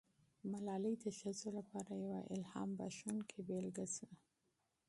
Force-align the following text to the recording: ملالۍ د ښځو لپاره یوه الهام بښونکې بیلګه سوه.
ملالۍ 0.51 0.95
د 1.03 1.05
ښځو 1.19 1.49
لپاره 1.57 1.91
یوه 2.03 2.19
الهام 2.33 2.69
بښونکې 2.77 3.39
بیلګه 3.47 3.85
سوه. 3.95 4.15